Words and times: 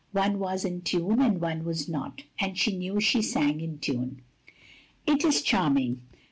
One 0.13 0.39
was 0.39 0.65
in 0.65 0.81
tune, 0.81 1.21
and 1.21 1.39
one 1.39 1.63
was 1.63 1.87
not; 1.87 2.23
and 2.39 2.57
she 2.57 2.75
knew 2.75 2.99
she 2.99 3.21
sang 3.21 3.61
in 3.61 3.77
tune. 3.77 4.23
"It 5.05 5.23
is 5.23 5.43
charming. 5.43 6.01